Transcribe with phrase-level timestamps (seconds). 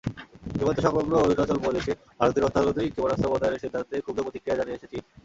[0.51, 5.03] সীমান্তসংলগ্ন অরুণাচল প্রদেশে ভারতের অত্যাধুনিক ক্ষেপণাস্ত্র মোতায়েনের সিদ্ধান্তে ক্ষুব্ধ প্রতিক্রিয়া জানিয়েছে চীন।